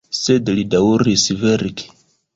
[0.19, 1.91] Sed li daŭris verki.